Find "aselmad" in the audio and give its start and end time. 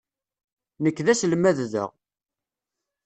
1.13-1.57